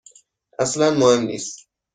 [0.63, 1.67] اصلا مهم نیست.